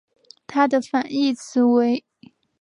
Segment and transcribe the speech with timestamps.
[0.47, 2.03] 它的反义词为。